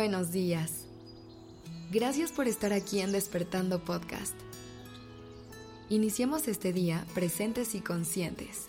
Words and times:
buenos 0.00 0.32
días. 0.32 0.86
Gracias 1.92 2.32
por 2.32 2.48
estar 2.48 2.72
aquí 2.72 3.00
en 3.00 3.12
Despertando 3.12 3.84
Podcast. 3.84 4.32
Iniciemos 5.90 6.48
este 6.48 6.72
día 6.72 7.04
presentes 7.12 7.74
y 7.74 7.82
conscientes. 7.82 8.64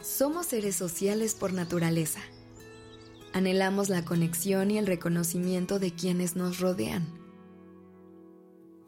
Somos 0.00 0.46
seres 0.46 0.76
sociales 0.76 1.34
por 1.34 1.52
naturaleza. 1.52 2.20
Anhelamos 3.32 3.88
la 3.88 4.04
conexión 4.04 4.70
y 4.70 4.78
el 4.78 4.86
reconocimiento 4.86 5.80
de 5.80 5.90
quienes 5.90 6.36
nos 6.36 6.60
rodean. 6.60 7.04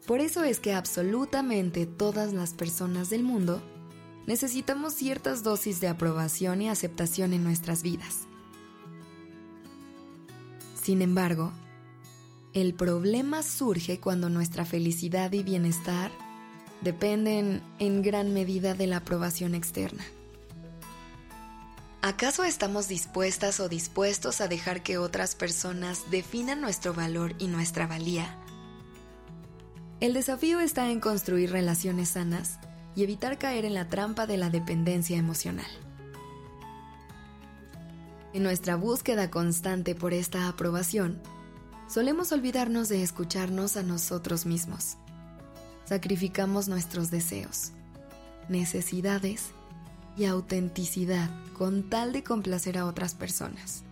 Por 0.07 0.21
eso 0.21 0.45
es 0.45 0.61
que 0.61 0.71
absolutamente 0.71 1.85
todas 1.85 2.31
las 2.31 2.53
personas 2.53 3.09
del 3.09 3.23
mundo 3.23 3.61
necesitamos 4.29 4.93
ciertas 4.93 5.41
dosis 5.41 5.79
de 5.79 5.87
aprobación 5.87 6.61
y 6.61 6.69
aceptación 6.69 7.33
en 7.33 7.43
nuestras 7.43 7.81
vidas. 7.81 8.27
Sin 10.79 11.01
embargo, 11.01 11.51
el 12.53 12.75
problema 12.75 13.41
surge 13.41 13.99
cuando 13.99 14.29
nuestra 14.29 14.65
felicidad 14.65 15.31
y 15.31 15.41
bienestar 15.41 16.11
dependen 16.81 17.63
en 17.79 18.03
gran 18.03 18.31
medida 18.31 18.75
de 18.75 18.85
la 18.85 18.97
aprobación 18.97 19.55
externa. 19.55 20.05
¿Acaso 22.03 22.43
estamos 22.43 22.87
dispuestas 22.87 23.59
o 23.59 23.67
dispuestos 23.67 24.41
a 24.41 24.47
dejar 24.47 24.83
que 24.83 24.99
otras 24.99 25.33
personas 25.33 26.11
definan 26.11 26.61
nuestro 26.61 26.93
valor 26.93 27.33
y 27.39 27.47
nuestra 27.47 27.87
valía? 27.87 28.37
El 30.01 30.13
desafío 30.13 30.59
está 30.59 30.91
en 30.91 30.99
construir 30.99 31.51
relaciones 31.51 32.09
sanas 32.09 32.59
y 32.95 33.03
evitar 33.03 33.37
caer 33.37 33.65
en 33.65 33.73
la 33.73 33.87
trampa 33.87 34.27
de 34.27 34.37
la 34.37 34.49
dependencia 34.49 35.17
emocional. 35.17 35.69
En 38.33 38.43
nuestra 38.43 38.75
búsqueda 38.75 39.31
constante 39.31 39.95
por 39.95 40.13
esta 40.13 40.47
aprobación, 40.47 41.21
solemos 41.87 42.31
olvidarnos 42.31 42.89
de 42.89 43.01
escucharnos 43.01 43.77
a 43.77 43.83
nosotros 43.83 44.45
mismos. 44.45 44.97
Sacrificamos 45.85 46.67
nuestros 46.67 47.09
deseos, 47.09 47.71
necesidades 48.47 49.51
y 50.15 50.25
autenticidad 50.25 51.29
con 51.57 51.89
tal 51.89 52.13
de 52.13 52.23
complacer 52.23 52.77
a 52.77 52.85
otras 52.85 53.15
personas. 53.15 53.83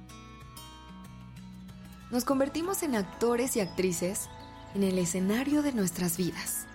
Nos 2.11 2.23
convertimos 2.23 2.83
en 2.83 2.95
actores 2.95 3.55
y 3.55 3.59
actrices 3.59 4.29
en 4.75 4.83
el 4.83 4.97
escenario 4.99 5.61
de 5.61 5.73
nuestras 5.73 6.17
vidas 6.17 6.67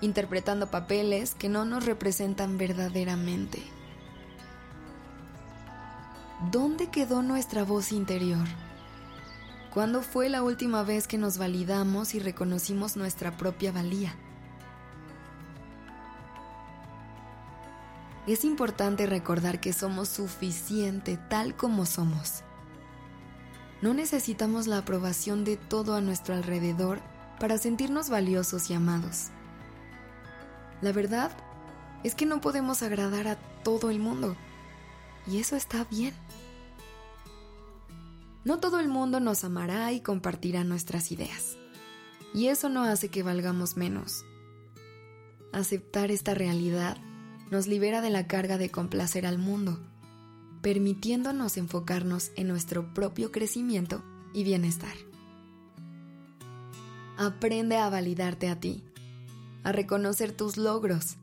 interpretando 0.00 0.70
papeles 0.70 1.34
que 1.34 1.48
no 1.48 1.64
nos 1.64 1.84
representan 1.84 2.58
verdaderamente. 2.58 3.62
¿Dónde 6.52 6.88
quedó 6.88 7.22
nuestra 7.22 7.64
voz 7.64 7.90
interior? 7.90 8.46
¿Cuándo 9.74 10.02
fue 10.02 10.28
la 10.28 10.42
última 10.42 10.82
vez 10.82 11.06
que 11.06 11.18
nos 11.18 11.36
validamos 11.36 12.14
y 12.14 12.20
reconocimos 12.20 12.96
nuestra 12.96 13.36
propia 13.36 13.72
valía? 13.72 14.14
Es 18.26 18.44
importante 18.44 19.06
recordar 19.06 19.58
que 19.58 19.72
somos 19.72 20.08
suficiente 20.08 21.18
tal 21.28 21.56
como 21.56 21.86
somos. 21.86 22.44
No 23.80 23.94
necesitamos 23.94 24.66
la 24.66 24.78
aprobación 24.78 25.44
de 25.44 25.56
todo 25.56 25.94
a 25.94 26.00
nuestro 26.00 26.34
alrededor 26.34 27.00
para 27.40 27.58
sentirnos 27.58 28.10
valiosos 28.10 28.70
y 28.70 28.74
amados. 28.74 29.30
La 30.80 30.92
verdad 30.92 31.32
es 32.04 32.14
que 32.14 32.26
no 32.26 32.40
podemos 32.40 32.82
agradar 32.82 33.26
a 33.28 33.36
todo 33.62 33.90
el 33.90 33.98
mundo. 33.98 34.36
Y 35.26 35.38
eso 35.38 35.56
está 35.56 35.84
bien. 35.84 36.14
No 38.44 38.60
todo 38.60 38.80
el 38.80 38.88
mundo 38.88 39.20
nos 39.20 39.44
amará 39.44 39.92
y 39.92 40.00
compartirá 40.00 40.64
nuestras 40.64 41.12
ideas. 41.12 41.58
Y 42.32 42.46
eso 42.46 42.68
no 42.68 42.84
hace 42.84 43.08
que 43.08 43.22
valgamos 43.22 43.76
menos. 43.76 44.24
Aceptar 45.52 46.10
esta 46.10 46.34
realidad 46.34 46.98
nos 47.50 47.66
libera 47.66 48.00
de 48.00 48.10
la 48.10 48.26
carga 48.26 48.58
de 48.58 48.70
complacer 48.70 49.26
al 49.26 49.38
mundo, 49.38 49.80
permitiéndonos 50.62 51.56
enfocarnos 51.56 52.30
en 52.36 52.48
nuestro 52.48 52.92
propio 52.94 53.32
crecimiento 53.32 54.04
y 54.34 54.44
bienestar. 54.44 54.94
Aprende 57.16 57.76
a 57.76 57.88
validarte 57.88 58.48
a 58.48 58.60
ti 58.60 58.84
a 59.64 59.72
reconocer 59.72 60.32
tus 60.32 60.56
logros, 60.56 61.16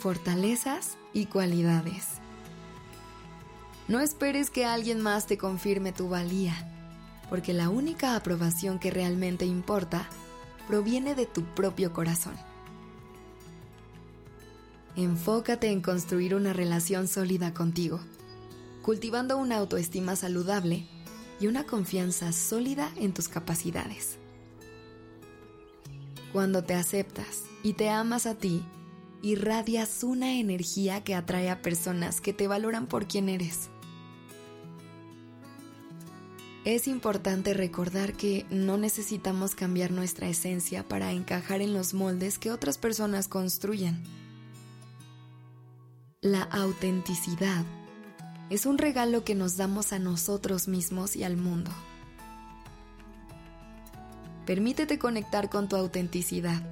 fortalezas 0.00 0.96
y 1.12 1.26
cualidades. 1.26 2.06
No 3.88 4.00
esperes 4.00 4.50
que 4.50 4.64
alguien 4.64 5.00
más 5.00 5.26
te 5.26 5.36
confirme 5.36 5.92
tu 5.92 6.08
valía, 6.08 6.54
porque 7.28 7.52
la 7.52 7.68
única 7.68 8.16
aprobación 8.16 8.78
que 8.78 8.90
realmente 8.90 9.44
importa 9.44 10.08
proviene 10.68 11.14
de 11.14 11.26
tu 11.26 11.42
propio 11.54 11.92
corazón. 11.92 12.34
Enfócate 14.96 15.70
en 15.70 15.80
construir 15.80 16.34
una 16.34 16.52
relación 16.52 17.08
sólida 17.08 17.52
contigo, 17.52 18.00
cultivando 18.82 19.36
una 19.36 19.56
autoestima 19.56 20.16
saludable 20.16 20.86
y 21.40 21.46
una 21.46 21.64
confianza 21.64 22.32
sólida 22.32 22.92
en 22.96 23.12
tus 23.12 23.28
capacidades. 23.28 24.18
Cuando 26.34 26.64
te 26.64 26.74
aceptas 26.74 27.44
y 27.62 27.74
te 27.74 27.90
amas 27.90 28.26
a 28.26 28.34
ti, 28.34 28.64
irradias 29.22 30.02
una 30.02 30.34
energía 30.40 31.04
que 31.04 31.14
atrae 31.14 31.48
a 31.48 31.62
personas 31.62 32.20
que 32.20 32.32
te 32.32 32.48
valoran 32.48 32.88
por 32.88 33.06
quien 33.06 33.28
eres. 33.28 33.68
Es 36.64 36.88
importante 36.88 37.54
recordar 37.54 38.14
que 38.14 38.46
no 38.50 38.76
necesitamos 38.76 39.54
cambiar 39.54 39.92
nuestra 39.92 40.26
esencia 40.28 40.82
para 40.82 41.12
encajar 41.12 41.60
en 41.60 41.72
los 41.72 41.94
moldes 41.94 42.40
que 42.40 42.50
otras 42.50 42.78
personas 42.78 43.28
construyen. 43.28 44.02
La 46.20 46.42
autenticidad 46.42 47.64
es 48.50 48.66
un 48.66 48.78
regalo 48.78 49.22
que 49.22 49.36
nos 49.36 49.56
damos 49.56 49.92
a 49.92 50.00
nosotros 50.00 50.66
mismos 50.66 51.14
y 51.14 51.22
al 51.22 51.36
mundo. 51.36 51.70
Permítete 54.46 54.98
conectar 54.98 55.48
con 55.48 55.68
tu 55.68 55.76
autenticidad 55.76 56.62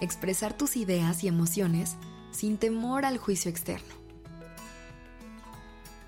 expresar 0.00 0.54
tus 0.54 0.76
ideas 0.76 1.22
y 1.22 1.28
emociones 1.28 1.96
sin 2.32 2.56
temor 2.56 3.04
al 3.04 3.18
juicio 3.18 3.50
externo. 3.50 3.94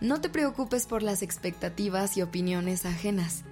No 0.00 0.20
te 0.20 0.28
preocupes 0.28 0.86
por 0.86 1.02
las 1.02 1.22
expectativas 1.22 2.16
y 2.16 2.22
opiniones 2.22 2.86
ajenas, 2.86 3.44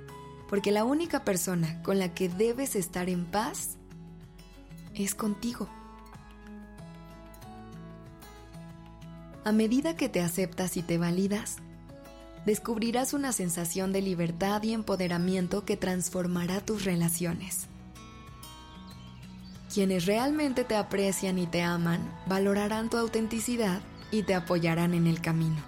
porque 0.48 0.72
la 0.72 0.84
única 0.84 1.24
persona 1.24 1.80
con 1.82 1.98
la 1.98 2.12
que 2.12 2.28
debes 2.28 2.74
estar 2.74 3.08
en 3.08 3.24
paz 3.24 3.76
es 4.94 5.14
contigo. 5.14 5.68
A 9.44 9.52
medida 9.52 9.96
que 9.96 10.08
te 10.08 10.20
aceptas 10.20 10.76
y 10.76 10.82
te 10.82 10.98
validas, 10.98 11.58
descubrirás 12.46 13.12
una 13.12 13.32
sensación 13.32 13.92
de 13.92 14.02
libertad 14.02 14.62
y 14.62 14.72
empoderamiento 14.72 15.64
que 15.64 15.76
transformará 15.76 16.60
tus 16.60 16.84
relaciones. 16.84 17.68
Quienes 19.72 20.06
realmente 20.06 20.64
te 20.64 20.74
aprecian 20.74 21.38
y 21.38 21.46
te 21.46 21.62
aman 21.62 22.00
valorarán 22.26 22.90
tu 22.90 22.96
autenticidad 22.96 23.80
y 24.10 24.24
te 24.24 24.34
apoyarán 24.34 24.94
en 24.94 25.06
el 25.06 25.20
camino. 25.20 25.62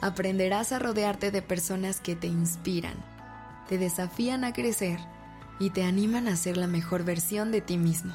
Aprenderás 0.00 0.72
a 0.72 0.78
rodearte 0.78 1.30
de 1.30 1.42
personas 1.42 2.00
que 2.00 2.16
te 2.16 2.26
inspiran, 2.26 2.94
te 3.68 3.76
desafían 3.76 4.44
a 4.44 4.52
crecer 4.52 4.98
y 5.58 5.70
te 5.70 5.84
animan 5.84 6.28
a 6.28 6.36
ser 6.36 6.56
la 6.56 6.66
mejor 6.66 7.04
versión 7.04 7.50
de 7.50 7.60
ti 7.60 7.76
mismo. 7.76 8.14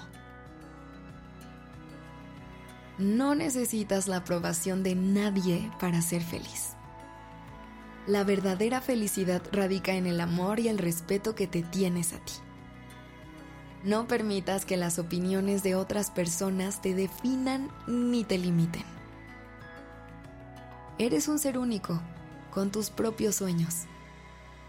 No 3.01 3.33
necesitas 3.33 4.07
la 4.07 4.17
aprobación 4.17 4.83
de 4.83 4.93
nadie 4.93 5.71
para 5.79 6.03
ser 6.03 6.21
feliz. 6.21 6.73
La 8.05 8.23
verdadera 8.23 8.79
felicidad 8.79 9.41
radica 9.51 9.93
en 9.93 10.05
el 10.05 10.21
amor 10.21 10.59
y 10.59 10.67
el 10.67 10.77
respeto 10.77 11.33
que 11.33 11.47
te 11.47 11.63
tienes 11.63 12.13
a 12.13 12.19
ti. 12.19 12.33
No 13.83 14.07
permitas 14.07 14.65
que 14.65 14.77
las 14.77 14.99
opiniones 14.99 15.63
de 15.63 15.73
otras 15.73 16.11
personas 16.11 16.83
te 16.83 16.93
definan 16.93 17.71
ni 17.87 18.23
te 18.23 18.37
limiten. 18.37 18.83
Eres 20.99 21.27
un 21.27 21.39
ser 21.39 21.57
único, 21.57 21.99
con 22.51 22.71
tus 22.71 22.91
propios 22.91 23.33
sueños, 23.33 23.85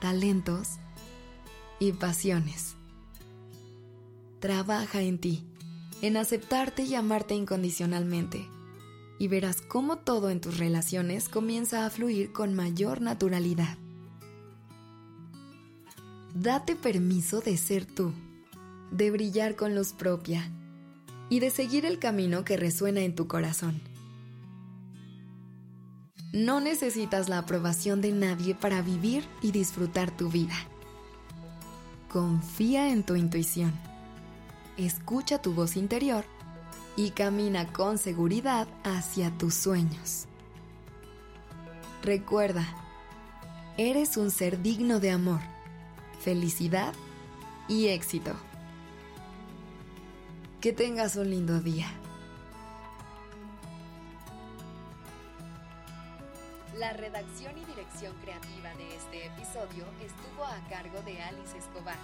talentos 0.00 0.79
y 1.79 1.93
pasiones. 1.93 2.76
Trabaja 4.40 5.02
en 5.02 5.19
ti, 5.19 5.44
en 6.03 6.19
aceptarte 6.19 6.83
y 6.83 6.95
amarte 6.95 7.35
incondicionalmente, 7.35 8.47
y 9.19 9.29
verás 9.29 9.63
cómo 9.63 9.97
todo 9.97 10.29
en 10.29 10.43
tus 10.43 10.59
relaciones 10.59 11.31
comienza 11.31 11.87
a 11.87 11.91
fluir 11.91 12.33
con 12.33 12.53
mayor 12.53 13.01
naturalidad. 13.01 13.79
Date 16.35 16.77
permiso 16.77 17.41
de 17.41 17.57
ser 17.57 17.87
tú 17.87 18.13
de 18.93 19.11
brillar 19.11 19.57
con 19.57 19.75
luz 19.75 19.95
propia 19.95 20.51
y 21.29 21.41
de 21.41 21.51
seguir 21.51 21.87
el 21.87 21.99
camino 21.99 22.45
que 22.45 22.57
resuena 22.57 23.01
en 23.01 23.15
tu 23.15 23.27
corazón. 23.27 23.81
No 26.33 26.61
necesitas 26.61 27.29
la 27.29 27.39
aprobación 27.39 28.01
de 28.01 28.13
nadie 28.13 28.55
para 28.55 28.83
vivir 28.83 29.25
y 29.41 29.51
disfrutar 29.51 30.15
tu 30.17 30.29
vida. 30.29 30.55
Confía 32.11 32.91
en 32.91 33.03
tu 33.03 33.17
intuición. 33.17 33.73
Escucha 34.79 35.41
tu 35.41 35.53
voz 35.53 35.77
interior 35.77 36.25
y 36.97 37.11
camina 37.11 37.71
con 37.71 37.99
seguridad 37.99 38.67
hacia 38.85 39.31
tus 39.37 39.55
sueños. 39.55 40.27
Recuerda, 42.03 42.67
eres 43.77 44.17
un 44.17 44.31
ser 44.31 44.63
digno 44.63 44.99
de 44.99 45.11
amor, 45.11 45.41
felicidad 46.21 46.95
y 47.69 47.89
éxito. 47.89 48.35
Que 50.63 50.73
tengas 50.73 51.17
un 51.17 51.29
lindo 51.29 51.61
día. 51.61 51.89
La 56.79 56.95
redacción 56.95 57.59
y 57.59 57.65
dirección 57.67 58.15
creativa 58.23 58.75
de 58.77 58.97
este 58.97 59.27
episodio 59.27 59.85
estuvo 60.03 60.45
a 60.45 60.59
cargo 60.71 61.01
de 61.03 61.21
Alice 61.23 61.59
Escobar 61.59 61.99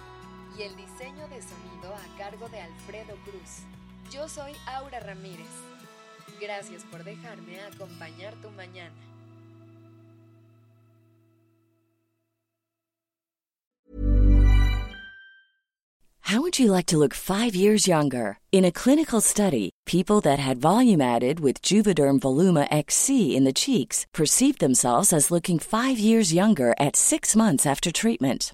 y 0.57 0.63
el 0.63 0.75
diseño 0.75 1.27
de 1.27 1.41
sonido 1.41 1.93
a 1.93 2.17
cargo 2.17 2.49
de 2.49 2.61
Alfredo 2.61 3.15
Cruz. 3.23 3.63
Yo 4.11 4.27
soy 4.27 4.53
Aura 4.65 4.99
Ramírez. 4.99 5.47
Gracias 6.39 6.83
por 6.83 7.03
dejarme 7.03 7.59
acompañar 7.61 8.33
tu 8.41 8.49
mañana. 8.51 8.95
How 16.29 16.41
would 16.41 16.59
you 16.59 16.71
like 16.71 16.85
to 16.87 16.97
look 16.99 17.15
five 17.15 17.55
years 17.55 17.87
younger? 17.87 18.37
In 18.51 18.63
a 18.63 18.71
clinical 18.71 19.19
study, 19.19 19.71
people 19.87 20.21
that 20.21 20.37
had 20.37 20.61
volume 20.61 21.01
added 21.01 21.39
with 21.39 21.63
Juvederm 21.63 22.19
Voluma 22.19 22.67
XC 22.69 23.35
in 23.35 23.45
the 23.45 23.53
cheeks 23.53 24.05
perceived 24.13 24.59
themselves 24.59 25.11
as 25.11 25.31
looking 25.31 25.57
five 25.57 25.97
years 25.97 26.31
younger 26.31 26.75
at 26.79 26.95
six 26.95 27.35
months 27.35 27.65
after 27.65 27.91
treatment. 27.91 28.53